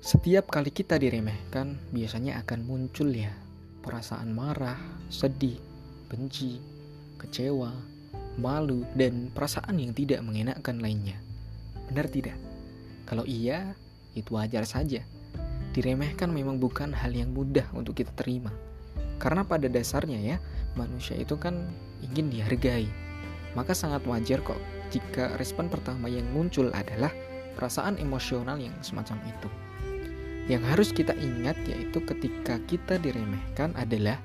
[0.00, 3.36] Setiap kali kita diremehkan, biasanya akan muncul ya
[3.84, 4.80] perasaan marah,
[5.12, 5.60] sedih,
[6.08, 6.56] benci,
[7.20, 7.68] kecewa,
[8.40, 11.20] malu, dan perasaan yang tidak mengenakkan lainnya.
[11.92, 12.32] Benar tidak?
[13.04, 13.76] Kalau iya,
[14.16, 15.04] itu wajar saja.
[15.76, 18.56] Diremehkan memang bukan hal yang mudah untuk kita terima.
[19.20, 20.36] Karena pada dasarnya ya,
[20.80, 21.68] manusia itu kan
[22.00, 22.88] ingin dihargai.
[23.52, 24.56] Maka sangat wajar kok
[24.88, 27.12] jika respon pertama yang muncul adalah
[27.52, 29.69] perasaan emosional yang semacam itu.
[30.50, 34.18] Yang harus kita ingat yaitu ketika kita diremehkan adalah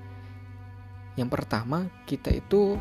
[1.15, 2.75] yang pertama, kita itu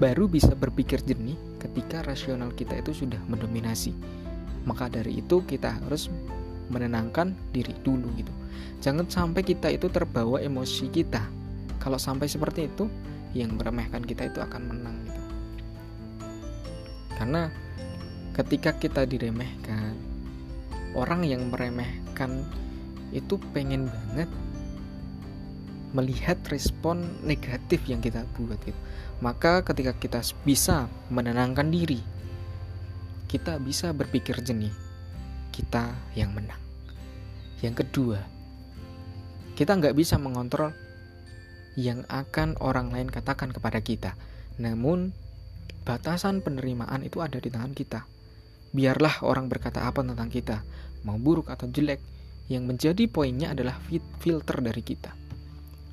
[0.00, 3.92] baru bisa berpikir jernih ketika rasional kita itu sudah mendominasi.
[4.64, 6.08] Maka dari itu kita harus
[6.72, 8.32] menenangkan diri dulu gitu.
[8.82, 11.22] Jangan sampai kita itu terbawa emosi kita.
[11.78, 12.90] Kalau sampai seperti itu,
[13.30, 15.22] yang meremehkan kita itu akan menang gitu.
[17.14, 17.52] Karena
[18.34, 19.94] ketika kita diremehkan,
[20.98, 21.46] orang yang
[22.16, 22.48] meremehkan
[23.12, 24.28] itu pengen banget
[25.92, 28.76] melihat respon negatif yang kita buat gitu.
[29.24, 32.00] Maka ketika kita bisa menenangkan diri,
[33.30, 34.72] kita bisa berpikir jernih.
[35.52, 36.60] Kita yang menang.
[37.64, 38.20] Yang kedua,
[39.56, 40.76] kita nggak bisa mengontrol
[41.80, 44.12] yang akan orang lain katakan kepada kita.
[44.60, 45.16] Namun,
[45.88, 48.04] batasan penerimaan itu ada di tangan kita.
[48.76, 50.60] Biarlah orang berkata apa tentang kita,
[51.06, 52.02] mau buruk atau jelek,
[52.50, 53.78] yang menjadi poinnya adalah
[54.18, 55.14] filter dari kita.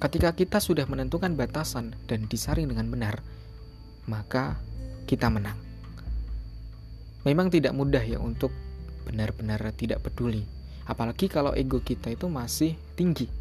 [0.02, 3.22] Ketika kita sudah menentukan batasan dan disaring dengan benar,
[4.10, 4.58] maka
[5.08, 5.56] kita menang.
[7.24, 8.52] Memang tidak mudah ya untuk
[9.08, 10.44] benar-benar tidak peduli,
[10.84, 13.32] apalagi kalau ego kita itu masih tinggi.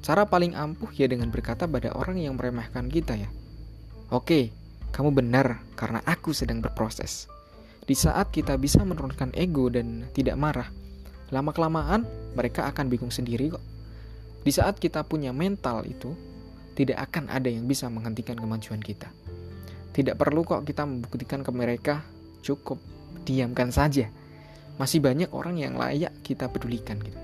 [0.00, 3.28] Cara paling ampuh ya dengan berkata pada orang yang meremehkan kita ya.
[4.08, 4.50] Oke,
[4.90, 7.28] kamu benar karena aku sedang berproses.
[7.84, 10.68] Di saat kita bisa menurunkan ego dan tidak marah,
[11.32, 12.04] lama-kelamaan
[12.36, 13.64] mereka akan bingung sendiri kok.
[14.44, 16.12] Di saat kita punya mental itu,
[16.76, 19.08] tidak akan ada yang bisa menghentikan kemajuan kita.
[19.92, 22.04] Tidak perlu kok kita membuktikan ke mereka,
[22.44, 22.80] cukup
[23.24, 24.08] diamkan saja.
[24.80, 27.20] Masih banyak orang yang layak kita pedulikan gitu.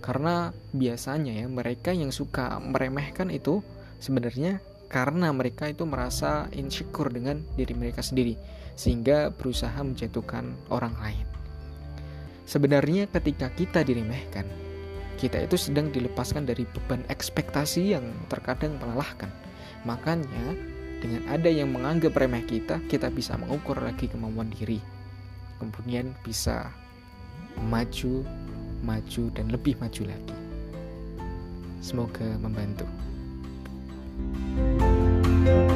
[0.00, 3.60] Karena biasanya ya mereka yang suka meremehkan itu
[4.00, 8.38] sebenarnya karena mereka itu merasa insecure dengan diri mereka sendiri
[8.78, 11.35] sehingga berusaha menjatuhkan orang lain.
[12.46, 14.46] Sebenarnya ketika kita diremehkan,
[15.18, 19.26] kita itu sedang dilepaskan dari beban ekspektasi yang terkadang melelahkan.
[19.82, 20.54] Makanya
[21.02, 24.78] dengan ada yang menganggap remeh kita, kita bisa mengukur lagi kemampuan diri.
[25.58, 26.70] Kemudian bisa
[27.66, 28.22] maju,
[28.86, 30.36] maju dan lebih maju lagi.
[31.82, 32.86] Semoga membantu.
[35.46, 35.75] thank you